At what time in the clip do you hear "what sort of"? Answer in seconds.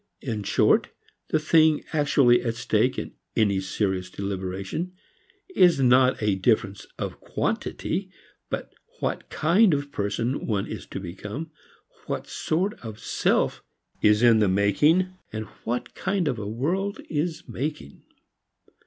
12.07-12.97